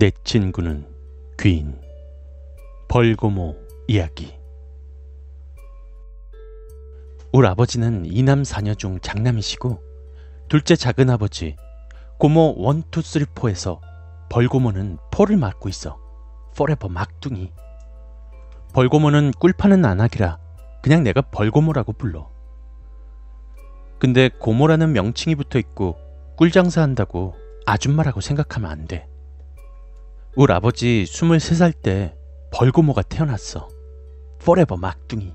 [0.00, 0.86] 내 친구는
[1.38, 1.78] 귀인.
[2.88, 3.54] 벌고모
[3.86, 4.34] 이야기.
[7.34, 9.78] 우리 아버지는 이남 사녀 중 장남이시고
[10.48, 11.54] 둘째 작은 아버지
[12.16, 13.82] 고모 one two three four에서
[14.30, 15.98] 벌고모는 four를 맡고 있어
[16.56, 17.52] forever 막둥이.
[18.72, 20.38] 벌고모는 꿀 파는 아낙이라
[20.82, 22.30] 그냥 내가 벌고모라고 불러.
[23.98, 25.98] 근데 고모라는 명칭이 붙어 있고
[26.38, 27.34] 꿀 장사 한다고
[27.66, 29.09] 아줌마라고 생각하면 안 돼.
[30.36, 32.14] 우리 아버지 23살 때
[32.52, 33.68] 벌고모가 태어났어.
[34.38, 35.34] Forever 막둥이.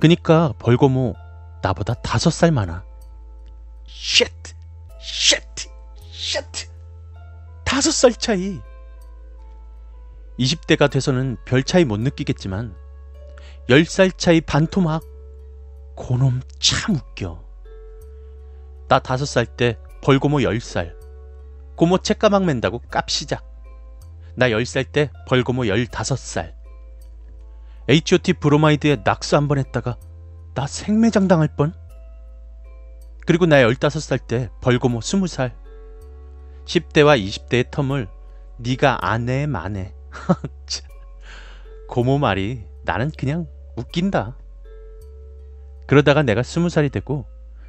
[0.00, 1.14] 그니까 벌고모
[1.62, 2.84] 나보다 다섯 살 많아.
[3.86, 4.26] 쉣!
[5.00, 5.40] 쉣!
[6.10, 6.44] 쉣!
[7.64, 8.60] 다섯 살 차이.
[10.40, 12.74] 20대가 돼서는 별 차이 못 느끼겠지만
[13.68, 15.02] 10살 차이 반토막.
[15.94, 17.44] 고놈 참 웃겨.
[18.88, 20.96] 나 다섯 살 때 벌고모 열 살.
[21.76, 23.51] 고모 책가방 맨다고 깝시작.
[24.36, 26.54] 나열살때 벌고모 열다섯 살.
[27.88, 29.96] H.O.T 브로마이드에 낙수 한번 했다가
[30.54, 31.72] 나 생매장 당할 뻔.
[33.26, 35.54] 그리고 나 열다섯 살때 벌고모 스무 살.
[36.64, 38.08] 10대와 20대의 텀을
[38.58, 39.94] 네가 아내 만해.
[41.88, 44.36] 고모 말이 나는 그냥 웃긴다.
[45.86, 47.26] 그러다가 내가 스무 살이 되고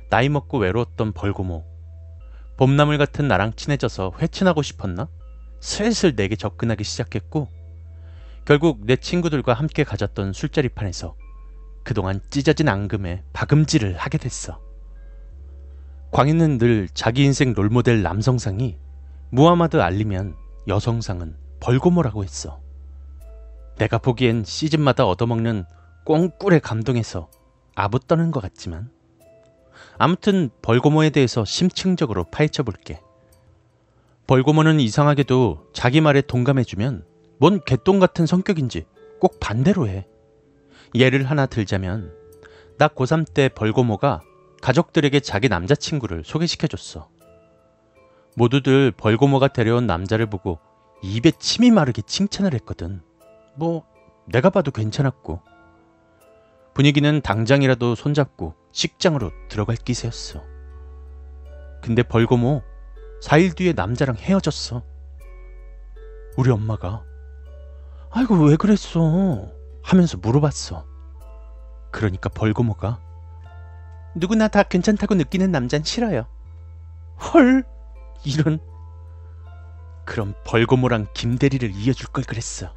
[0.09, 1.65] 나이 먹고 외로웠던 벌고모.
[2.57, 5.09] 봄나물 같은 나랑 친해져서 회친하고 싶었나?
[5.63, 7.47] 슬슬 내게 접근하기 시작했고
[8.43, 11.15] 결국 내 친구들과 함께 가졌던 술자리판에서
[11.85, 14.59] 그동안 찢어진 앙금에 박음질을 하게 됐어.
[16.11, 18.77] 광희는 늘 자기 인생 롤모델 남성상이
[19.29, 20.35] 무하마드 알리면
[20.67, 22.59] 여성상은 벌고모라고 했어.
[23.77, 25.63] 내가 보기엔 시즌마다 얻어먹는
[26.03, 27.31] 꽁꿀에 감동해서
[27.73, 28.91] 아부 떠는 것 같지만
[29.97, 32.99] 아무튼 벌고모에 대해서 심층적으로 파헤쳐 볼게.
[34.27, 37.05] 벌고모는 이상하게도 자기 말에 동감해주면
[37.39, 38.85] 뭔 개똥 같은 성격인지
[39.19, 40.07] 꼭 반대로 해.
[40.95, 42.13] 예를 하나 들자면
[42.77, 44.21] 나 고3 때 벌고모가
[44.61, 47.09] 가족들에게 자기 남자친구를 소개시켜줬어.
[48.35, 50.59] 모두들 벌고모가 데려온 남자를 보고
[51.03, 53.01] 입에 침이 마르게 칭찬을 했거든.
[53.55, 53.83] 뭐
[54.25, 55.41] 내가 봐도 괜찮았고
[56.73, 60.41] 분위기는 당장이라도 손잡고 식장으로 들어갈 기세였어.
[61.81, 62.63] 근데 벌고모
[63.23, 64.83] 4일 뒤에 남자랑 헤어졌어.
[66.35, 67.03] 우리 엄마가
[68.11, 69.49] 아이고 왜 그랬어
[69.81, 70.85] 하면서 물어봤어.
[71.91, 72.99] 그러니까 벌고모가
[74.15, 76.27] 누구나 다 괜찮다고 느끼는 남잔 싫어요.
[77.33, 77.63] 헐
[78.25, 78.59] 이런
[80.05, 82.73] 그럼 벌고모랑 김대리를 이어줄 걸 그랬어.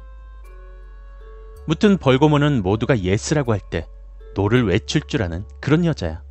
[1.65, 3.85] 무튼 벌고모는 모두가 yes라고 할 때
[4.33, 6.23] no를 외칠 줄 아는 그런 여자야.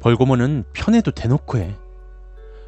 [0.00, 1.76] 벌고모는 편해도 대놓고 해.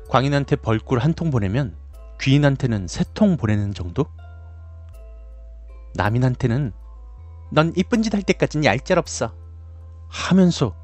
[0.08, 1.76] 광인한테 벌꿀 한 통 보내면
[2.20, 4.06] 귀인한테는 세 통 보내는 정도?
[5.94, 6.72] 남인한테는
[7.52, 9.34] 넌 이쁜 짓 할 때까진 얄짤 없어.
[10.08, 10.74] 하면서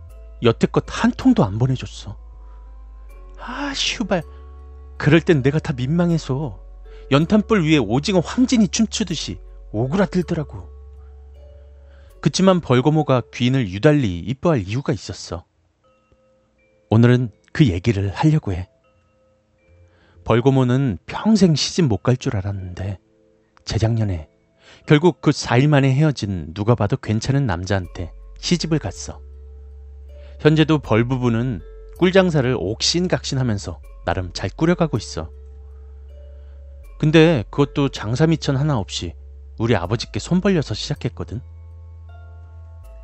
[0.43, 2.17] 여태껏 한 통도 안 보내줬어.
[3.39, 4.23] 아, 슈발.
[4.99, 6.61] 그럴 땐 내가 다 민망해서
[7.11, 9.39] 연탄불 위에 오징어 황진이 춤추듯이
[9.73, 10.71] 오그라들더라고.
[12.21, 15.45] 그치만 벌고모가 귀인을 유달리 이뻐할 이유가 있었어.
[16.91, 18.69] 오늘은 그 얘기를 하려고 해.
[20.25, 22.99] 벌고모는 평생 시집 못 갈 줄 알았는데
[23.65, 24.29] 재작년에
[24.87, 29.21] 결국 그 4일 만에 헤어진 누가 봐도 괜찮은 남자한테 시집을 갔어.
[30.41, 31.61] 현재도 벌 부부는
[31.99, 35.31] 꿀장사를 옥신각신하면서 나름 잘 꾸려가고 있어.
[36.99, 39.15] 근데 그것도 장사 미천 하나 없이
[39.59, 41.41] 우리 아버지께 손 벌려서 시작했거든.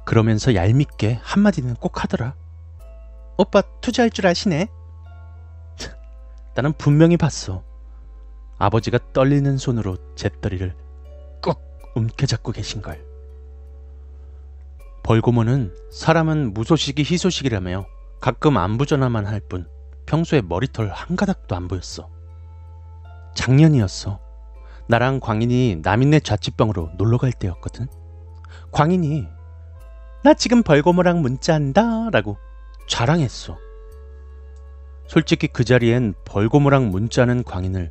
[0.04, 2.34] 그러면서 얄밉게 한마디는 꼭 하더라.
[3.36, 4.66] 오빠 투자할 줄 아시네?
[6.58, 7.62] 나는 분명히 봤어.
[8.58, 10.74] 아버지가 떨리는 손으로 잿더리를
[11.40, 11.56] 꾹
[11.94, 13.00] 움켜잡고 계신 걸.
[15.04, 17.86] 벌고모는 사람은 무소식이 희소식이라며
[18.20, 19.68] 가끔 안부 전화만 할 뿐
[20.06, 22.10] 평소에 머리털 한 가닥도 안 보였어.
[23.36, 24.18] 작년이었어.
[24.88, 27.86] 나랑 광인이 남인네 자취방으로 놀러 갈 때였거든.
[28.72, 29.28] 광인이
[30.24, 32.36] 나 지금 벌고모랑 문자한다 라고
[32.88, 33.56] 자랑했어.
[35.08, 37.90] 솔직히 그 자리엔 벌고모랑 문자는 광인을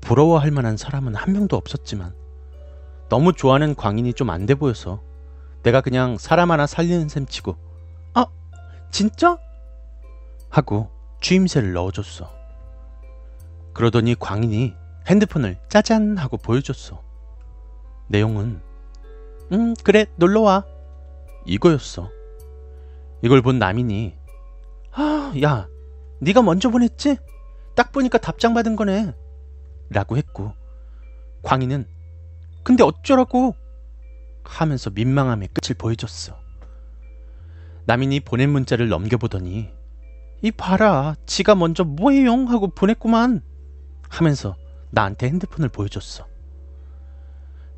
[0.00, 2.14] 부러워할 만한 사람은 한 명도 없었지만
[3.08, 5.02] 너무 좋아하는 광인이 좀 안 돼 보여서
[5.62, 7.56] 내가 그냥 사람 하나 살리는 셈 치고
[8.14, 8.26] 아
[8.90, 9.38] 진짜?
[10.48, 12.30] 하고 주임새를 넣어줬어.
[13.74, 14.74] 그러더니 광인이
[15.08, 17.02] 핸드폰을 짜잔 하고 보여줬어.
[18.08, 18.60] 내용은
[19.52, 20.64] 음 그래 놀러와
[21.44, 22.10] 이거였어.
[23.22, 24.14] 이걸 본 남인이
[24.92, 25.68] 아야
[26.20, 27.18] 네가 먼저 보냈지?
[27.74, 29.12] 딱 보니까 답장 받은 거네.
[29.90, 30.52] 라고 했고
[31.42, 31.86] 광희는
[32.64, 33.54] 근데 어쩌라고
[34.44, 36.36] 하면서 민망함의 끝을 보여줬어.
[37.84, 39.70] 남인이 보낸 문자를 넘겨보더니
[40.42, 43.42] 이 봐라 지가 먼저 뭐해요 하고 보냈구만
[44.08, 44.56] 하면서
[44.90, 46.26] 나한테 핸드폰을 보여줬어.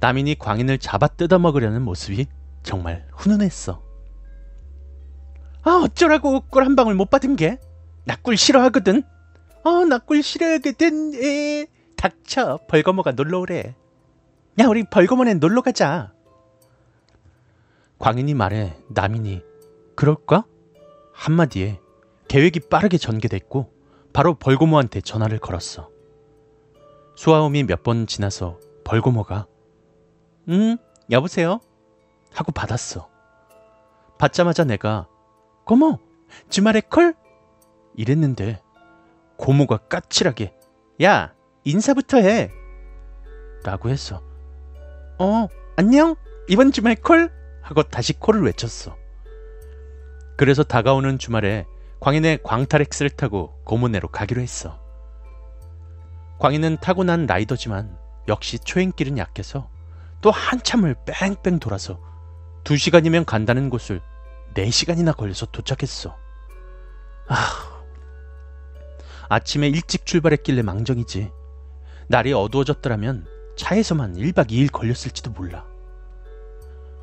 [0.01, 2.27] 남인이 광인을 잡아 뜯어먹으려는 모습이
[2.63, 3.83] 정말 훈훈했어.
[5.63, 7.59] 아 어쩌라고 꿀 한 방울 못 받은 게?
[8.09, 9.03] 나꿀 싫어하거든.
[9.65, 11.15] 어나 꿀 싫어하거든.
[11.23, 13.75] 에 닥쳐 벌거머가 놀러 오래.
[14.59, 16.15] 야 우리 벌거머네 놀러 가자.
[17.99, 19.43] 광인이 말해 남인이
[19.95, 20.45] 그럴까?
[21.13, 21.81] 한마디에
[22.29, 23.71] 계획이 빠르게 전개됐고
[24.15, 25.91] 바로 벌고모한테 전화를 걸었어.
[27.15, 29.47] 수아음이 몇 번 지나서 벌고모가
[30.49, 30.79] 응
[31.11, 31.61] 여보세요
[32.33, 33.07] 하고 받았어.
[34.17, 35.07] 받자마자 내가
[35.67, 35.99] 고모
[36.49, 37.15] 주말에 콜?
[37.99, 38.63] 이랬는데
[39.37, 40.55] 고모가 까칠하게
[41.03, 41.35] 야
[41.65, 42.51] 인사부터 해
[43.65, 44.23] 라고 했어.
[45.19, 46.15] 어 안녕
[46.49, 47.31] 이번 주말 콜?
[47.61, 48.97] 하고 다시 콜을 외쳤어.
[50.37, 51.67] 그래서 다가오는 주말에
[52.01, 54.81] 광인의 광탈엑스를 타고 고모네로 가기로 했어.
[56.39, 57.99] 광인은 타고난 라이더지만
[58.29, 59.69] 역시 초행길은 약해서
[60.21, 62.01] 또 한참을 뺑뺑 돌아서
[62.63, 64.01] 2시간이면 간다는 곳을
[64.55, 66.17] 4시간이나 걸려서 도착했어.
[67.29, 67.68] 아,
[69.31, 71.31] 아침에 일찍 출발했길래 망정이지.
[72.07, 73.27] 날이 어두워졌더라면
[73.57, 75.67] 차에서만 1박 2일 걸렸을지도 몰라.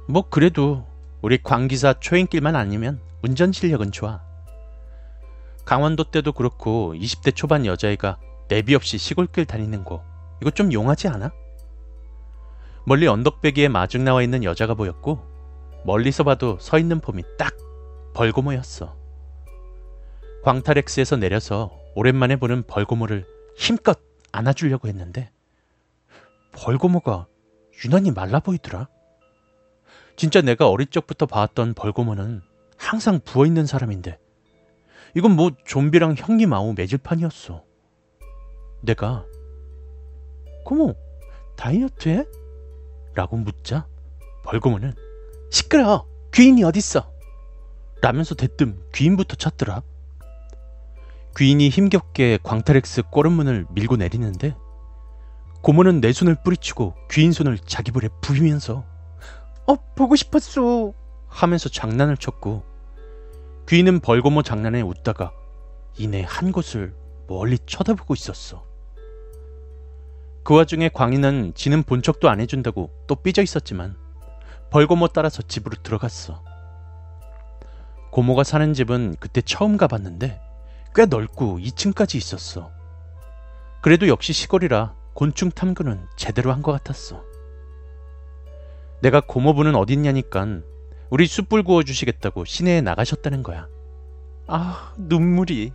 [0.07, 0.88] 뭐 그래도
[1.22, 4.22] 우리 광기사 초행길만 아니면 운전 실력은 좋아.
[5.66, 8.18] 강원도 때도 그렇고 20대 초반 여자애가
[8.48, 10.04] 내비 없이 시골길 다니는 거
[10.42, 11.31] 이거 좀 용하지 않아?
[12.86, 15.19] 멀리 언덕배기에 마중 나와 있는 여자가 보였고
[15.86, 17.54] 멀리서 봐도 서 있는 폼이 딱
[18.16, 18.95] 벌고 모였어.
[20.44, 23.25] 광탈엑스에서 내려서 오랜만에 보는 벌고모를
[23.56, 24.00] 힘껏
[24.31, 25.31] 안아주려고 했는데
[26.51, 27.27] 벌고모가
[27.83, 28.89] 유난히 말라 보이더라.
[30.18, 32.42] 진짜 내가 어릴 적부터 봐왔던 벌고모는
[32.77, 34.19] 항상 부어있는 사람인데
[35.15, 37.63] 이건 뭐 좀비랑 형님 아우 매질판이었어.
[38.81, 39.25] 내가
[40.65, 40.95] 고모
[41.56, 42.25] 다이어트해?
[43.13, 43.88] 라고 묻자
[44.44, 44.94] 벌고모는
[45.50, 47.09] 시끄러 귀인이 어딨어?
[48.01, 49.81] 라면서 대뜸 귀인부터 찾더라.
[51.37, 54.55] 귀인이 힘겹게 광탈엑스 꼬른문을 밀고 내리는데
[55.61, 58.85] 고모는 내 손을 뿌리치고 귀인 손을 자기 볼에 부비면서
[59.67, 60.93] 어 보고 싶었어
[61.27, 62.63] 하면서 장난을 쳤고
[63.67, 65.33] 귀인은 벌고모 장난에 웃다가
[65.97, 66.93] 이내 한 곳을
[67.27, 68.63] 멀리 쳐다보고 있었어.
[70.43, 73.97] 그 와중에 광희는 지는 본 척도 안 해준다고 또 삐져 있었지만
[74.69, 76.43] 벌고모 따라서 집으로 들어갔어.
[78.11, 80.44] 고모가 사는 집은 그때 처음 가봤는데
[80.95, 82.71] 꽤 넓고 2층까지 있었어.
[83.81, 87.24] 그래도 역시 시골이라 곤충 탐구는 제대로 한 것 같았어.
[89.01, 90.63] 내가 고모부는 어딨냐니깐
[91.09, 93.68] 우리 숯불 구워주시겠다고 시내에 나가셨다는 거야.
[94.47, 95.74] 아, 눈물이.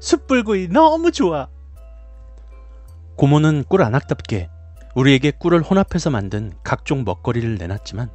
[0.00, 1.48] 숯불구이 너무 좋아.
[3.16, 4.48] 고모는 꿀 안악답게
[4.94, 8.10] 우리에게 꿀을 혼합해서 만든 각종 먹거리를 내놨지만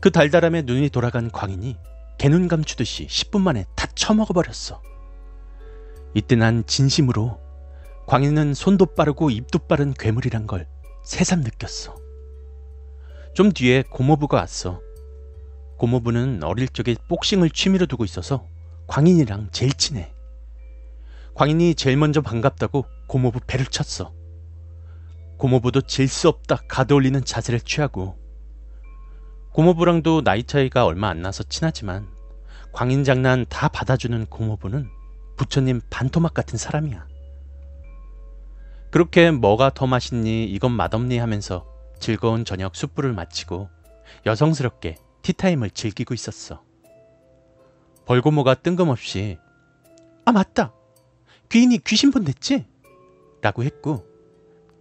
[0.00, 1.76] 그 달달함에 눈이 돌아간 광인이
[2.18, 4.80] 개눈 감추듯이 10분 만에 다 처먹어버렸어.
[6.18, 7.38] 이때 난 진심으로
[8.06, 10.66] 광인은 손도 빠르고 입도 빠른 괴물이란 걸
[11.04, 11.94] 새삼 느꼈어.
[13.34, 14.80] 좀 뒤에 고모부가 왔어.
[15.76, 18.44] 고모부는 어릴 적에 복싱을 취미로 두고 있어서
[18.88, 20.12] 광인이랑 제일 친해.
[21.34, 24.12] 광인이 제일 먼저 반갑다고 고모부 배를 쳤어.
[25.36, 28.18] 고모부도 질 수 없다 가둬올리는 자세를 취하고
[29.52, 32.08] 고모부랑도 나이 차이가 얼마 안 나서 친하지만
[32.72, 34.97] 광인 장난 다 받아주는 고모부는
[35.38, 37.06] 부처님 반토막 같은 사람이야.
[38.90, 41.66] 그렇게 뭐가 더 맛있니 이건 맛없니 하면서
[41.98, 43.70] 즐거운 저녁 숯불을 마치고
[44.26, 46.62] 여성스럽게 티타임을 즐기고 있었어.
[48.04, 49.38] 벌고모가 뜬금없이
[50.24, 50.72] 아 맞다
[51.50, 52.66] 귀인이 귀신분 됐지?
[53.40, 54.06] 라고 했고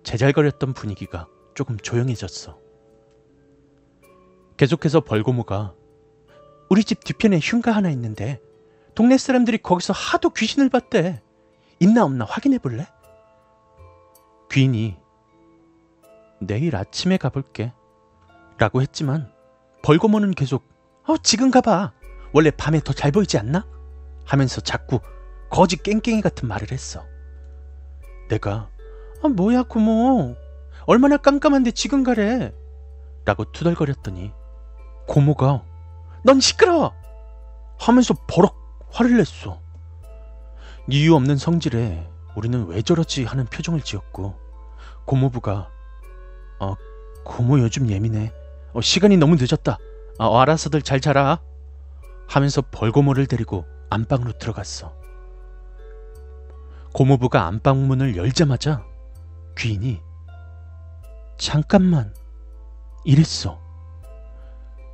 [0.04, 2.58] 제잘거렸던 분위기가 조금 조용해졌어.
[4.56, 5.76] 계속해서 벌고모가
[6.70, 8.42] 우리 집 뒤편에 흉가 하나 있는데
[8.98, 11.22] 동네 사람들이 거기서 하도 귀신을 봤대.
[11.80, 12.88] 있나 없나 확인해 볼래?
[14.51, 14.98] 귀인이
[16.39, 17.74] 내일 아침에 가볼게.
[18.58, 19.32] 라고 했지만
[19.84, 20.63] 벌거머는 계속
[21.06, 21.94] 어 지금 가봐.
[22.34, 23.68] 원래 밤에 더 잘 보이지 않나?
[24.25, 25.00] 하면서 자꾸
[25.51, 27.06] 거지 깽깽이 같은 말을 했어.
[28.30, 28.72] 내가
[29.22, 30.36] 아 뭐야 고모
[30.88, 32.51] 얼마나 깜깜한데 지금 가래
[33.25, 34.32] 라고 투덜거렸더니
[35.08, 35.63] 고모가
[36.24, 36.96] 넌 시끄러워
[37.77, 38.57] 하면서 버럭
[38.91, 39.60] 화를 냈어.
[40.89, 44.36] 이유 없는 성질에 우리는 왜 저러지 하는 표정을 지었고
[45.06, 45.70] 고모부가
[46.60, 46.75] 어,
[47.24, 48.32] 고모 요즘 예민해.
[48.74, 49.77] 어, 시간이 너무 늦었다.
[50.20, 51.39] 어, 알아서들 잘 자라.
[52.27, 54.96] 하면서 벌고모를 데리고 안방으로 들어갔어.
[56.94, 58.84] 고모부가 안방 문을 열자마자
[59.58, 60.01] 귀인이
[61.38, 62.13] 잠깐만
[63.06, 63.60] 이랬어.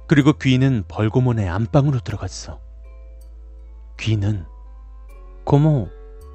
[0.08, 2.63] 그리고 귀인은 벌고모네 안방으로 들어갔어.
[4.04, 4.46] 귀인은
[5.46, 5.88] 고모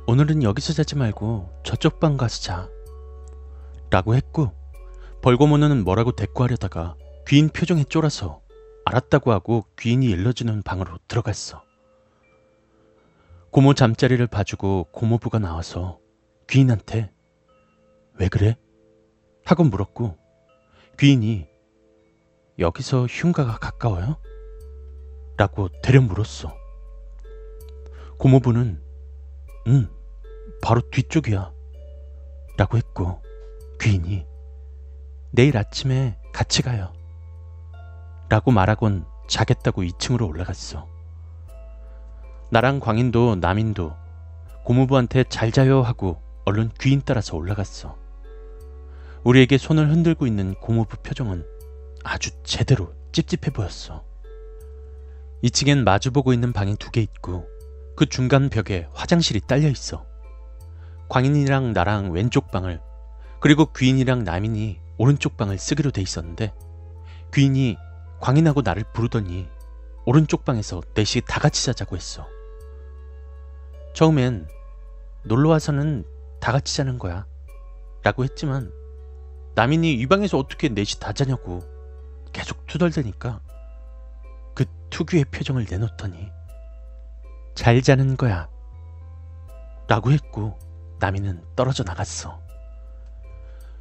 [0.06, 2.70] 오늘은 여기서 자지 말고 저쪽 방 가서 자.
[3.90, 4.52] 라고 했고
[5.20, 6.96] 벌고모는 뭐라고 대꾸하려다가
[7.26, 8.40] 귀인 표정에 쫄아서
[8.86, 11.62] 알았다고 하고 귀인이 일러주는 방으로 들어갔어.
[13.50, 15.98] 고모 잠자리를 봐주고 고모부가 나와서
[16.48, 17.12] 귀인한테
[18.14, 18.56] 왜 그래?
[19.44, 20.16] 하고 물었고
[20.98, 21.46] 귀인이
[22.58, 24.16] 여기서 흉가가 가까워요?
[25.36, 26.57] 라고 대려 물었어.
[28.18, 28.82] 고모부는
[29.68, 29.88] 응,
[30.62, 31.52] 바로 뒤쪽이야.
[32.56, 33.22] 라고 했고
[33.80, 34.26] 귀인이
[35.30, 36.92] 내일 아침에 같이 가요.
[38.28, 40.88] 라고 말하곤 자겠다고 2층으로 올라갔어.
[42.50, 43.92] 나랑 광인도 남인도
[44.64, 47.96] 고모부한테 잘 자요 하고 얼른 귀인 따라서 올라갔어.
[49.22, 51.46] 우리에게 손을 흔들고 있는 고모부 표정은
[52.04, 54.02] 아주 제대로 찝찝해 보였어.
[55.44, 57.46] 2층엔 마주보고 있는 방이 두 개 있고
[57.98, 60.06] 그 중간 벽에 화장실이 딸려 있어.
[61.08, 62.80] 광인이랑 나랑 왼쪽 방을
[63.40, 66.54] 그리고 귀인이랑 남인이 오른쪽 방을 쓰기로 돼 있었는데
[67.34, 67.76] 귀인이
[68.20, 69.48] 광인하고 나를 부르더니
[70.06, 72.24] 오른쪽 방에서 넷이 다 같이 자자고 했어.
[73.94, 74.46] 처음엔
[75.24, 76.04] 놀러 와서는
[76.38, 77.26] 다 같이 자는 거야.
[78.04, 78.70] 라고 했지만
[79.56, 81.64] 남인이 이 방에서 어떻게 넷이 다 자냐고
[82.32, 83.40] 계속 투덜대니까
[84.54, 86.37] 그 특유의 표정을 내놓더니
[87.58, 88.48] 잘 자는 거야.
[89.88, 90.56] 라고 했고
[91.00, 92.38] 남인은 떨어져 나갔어.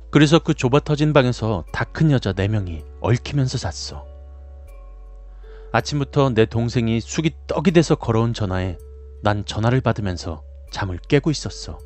[0.09, 4.03] 그래서 그 좁아 터진 방에서 다 큰 여자 4명이 얽히면서 잤어.
[5.73, 8.79] 아침부터 내 동생이 숙이 떡이 돼서 걸어온 전화에
[9.21, 10.41] 난 전화를 받으면서
[10.71, 11.77] 잠을 깨고 있었어.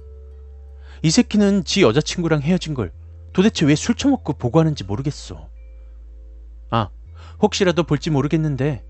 [1.03, 2.93] 이 새끼는 지 여자친구랑 헤어진 걸
[3.33, 5.49] 도대체 왜 술 처먹고 보고하는지 모르겠어.
[6.69, 6.87] 아,
[7.41, 8.85] 혹시라도 볼지 모르겠는데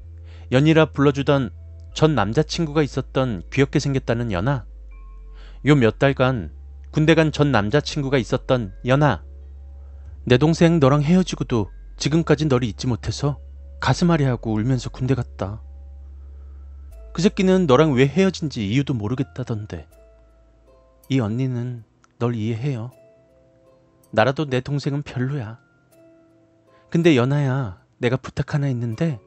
[0.52, 1.50] 연이라 불러주던
[1.94, 4.66] 전 남자친구가 있었던 귀엽게 생겼다는 연아.
[5.66, 6.52] 요 몇 달간
[6.92, 9.24] 군대 간 전 남자친구가 있었던 연아.
[10.26, 13.40] 내 동생 너랑 헤어지고도 지금까지 너를 잊지 못해서
[13.80, 15.62] 가슴앓이 하고 울면서 군대 갔다.
[17.14, 19.88] 그 새끼는 너랑 왜 헤어진지 이유도 모르겠다던데.
[21.10, 21.84] 이 언니는
[22.20, 22.92] 널 이해해요.
[24.12, 25.60] 나라도 내 동생은 별로야.
[26.90, 29.20] 근데 연아야, 내가 부탁 하나 있는데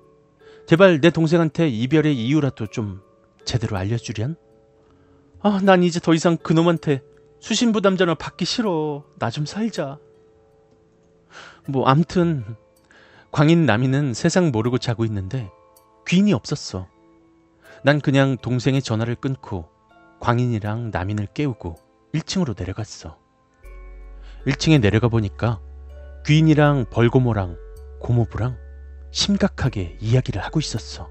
[0.66, 3.02] 제발 내 동생한테 이별의 이유라도 좀
[3.44, 4.36] 제대로 알려주련?
[5.42, 7.02] 아, 난 이제 더 이상 그놈한테
[7.40, 9.04] 수신부담 전화 받기 싫어.
[9.18, 9.98] 나 좀 살자.
[11.68, 12.44] 뭐 암튼
[13.30, 15.50] 광인 남이는 세상 모르고 자고 있는데
[16.06, 16.88] 귀인이 없었어.
[17.82, 19.68] 난 그냥 동생의 전화를 끊고
[20.20, 21.76] 광인이랑 남인을 깨우고
[22.14, 23.18] 1층으로 내려갔어.
[24.46, 25.60] 1층에 내려가 보니까
[26.26, 27.58] 귀인이랑 벌고모랑
[28.00, 28.56] 고모부랑
[29.14, 31.08] 심각하게 이야기를 하고 있었어.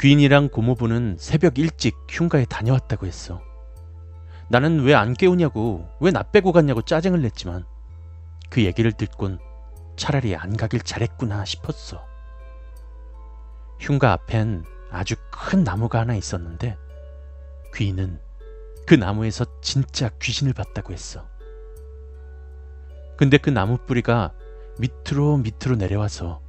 [0.00, 3.42] 귀인이랑 고모부는 새벽 일찍 흉가에 다녀왔다고 했어.
[4.48, 7.64] 나는 왜 안 깨우냐고, 왜 나 빼고 갔냐고 짜증을 냈지만
[8.48, 9.40] 그 얘기를 듣곤
[9.96, 12.06] 차라리 안 가길 잘했구나 싶었어.
[13.80, 16.76] 흉가 앞엔 아주 큰 나무가 하나 있었는데
[17.74, 18.20] 귀인은
[18.86, 21.26] 그 나무에서 진짜 귀신을 봤다고 했어.
[23.16, 24.32] 근데 그 나무 뿌리가
[24.78, 26.40] 밑으로 밑으로 내려와서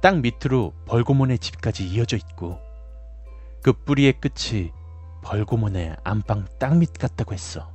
[0.00, 2.58] 땅 밑으로 벌고몬의 집까지 이어져 있고
[3.62, 4.72] 그 뿌리의 끝이
[5.22, 7.70] 벌고몬의 안방 땅 밑 같다고 했어.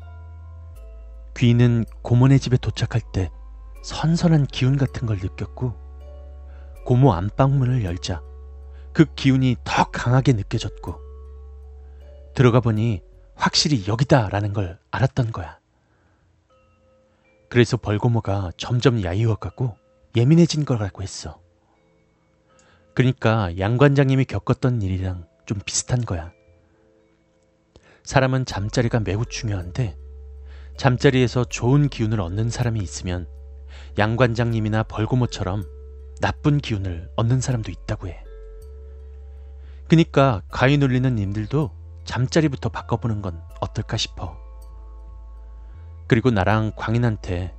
[1.37, 3.29] 귀인은 고몬의 집에 도착할 때
[3.83, 5.75] 선선한 기운 같은 걸 느꼈고
[6.85, 8.21] 고모 안방문을 열자
[8.93, 10.99] 그 기운이 더 강하게 느껴졌고
[12.33, 13.01] 들어가 보니
[13.35, 15.59] 확실히 여기다라는 걸 알았던 거야.
[17.49, 19.75] 그래서 벌고모가 점점 야유어가고
[20.15, 21.39] 예민해진 거라고 했어.
[22.93, 26.31] 그러니까 양 관장님이 겪었던 일이랑 좀 비슷한 거야.
[28.03, 29.97] 사람은 잠자리가 매우 중요한데
[30.77, 33.27] 잠자리에서 좋은 기운을 얻는 사람이 있으면
[33.97, 35.63] 양 관장님이나 벌고모처럼
[36.21, 38.23] 나쁜 기운을 얻는 사람도 있다고 해.
[39.87, 41.71] 그니까 가위 눌리는 님들도
[42.05, 44.44] 잠자리부터 바꿔보는 건 어떨까 싶어.
[46.07, 47.55] 그리고 나랑 광인한테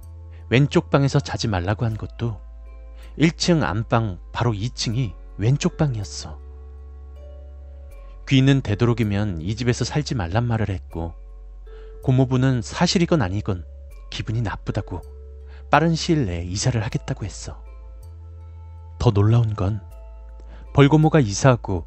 [0.48, 2.40] 왼쪽 방에서 자지 말라고 한 것도
[3.18, 6.38] 1층 안방 바로 2층이 왼쪽 방이었어.
[8.28, 11.14] 귀는 되도록이면 이 집에서 살지 말란 말을 했고
[12.02, 13.64] 고모부는 사실이건 아니건
[14.10, 15.02] 기분이 나쁘다고
[15.70, 17.62] 빠른 시일 내에 이사를 하겠다고 했어.
[18.98, 19.80] 더 놀라운 건
[20.74, 21.86] 벌고모가 이사하고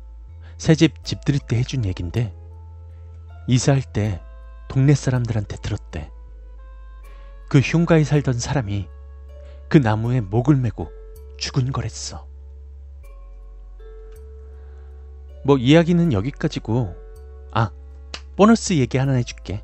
[0.58, 2.34] 새집 집들이 때 해준 얘긴데
[3.48, 4.22] 이사할 때
[4.68, 6.12] 동네 사람들한테 들었대.
[7.50, 8.88] 그 흉가에 살던 사람이
[9.68, 10.92] 그 나무에 목을 메고
[11.38, 12.28] 죽은 거랬어.
[15.44, 16.96] 뭐 이야기는 여기까지고
[17.52, 17.72] 아
[18.36, 19.64] 보너스 얘기 하나 해줄게.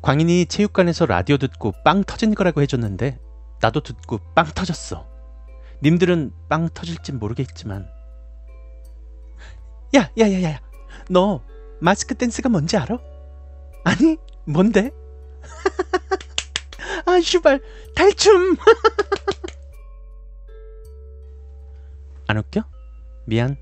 [0.00, 3.18] 광인이 체육관에서 라디오 듣고 빵 터진 거라고 해줬는데
[3.60, 5.06] 나도 듣고 빵 터졌어.
[5.82, 7.88] 님들은 빵 터질진 모르겠지만
[9.96, 10.60] 야, 야, 야, 야,
[11.08, 11.40] 너
[11.80, 12.98] 마스크 댄스가 뭔지 알아?
[13.84, 14.90] 아니, 뭔데?
[17.18, 17.60] 아, 슈발,
[17.96, 18.56] 탈춤!
[22.28, 22.62] 안 웃겨?
[23.26, 23.56] 미안.